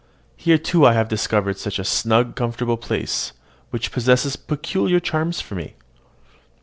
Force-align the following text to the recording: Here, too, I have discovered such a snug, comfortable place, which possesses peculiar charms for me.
Here, 0.35 0.57
too, 0.57 0.83
I 0.83 0.93
have 0.93 1.09
discovered 1.09 1.59
such 1.59 1.77
a 1.77 1.83
snug, 1.83 2.35
comfortable 2.35 2.75
place, 2.75 3.33
which 3.69 3.91
possesses 3.91 4.35
peculiar 4.35 4.99
charms 4.99 5.41
for 5.41 5.53
me. 5.53 5.75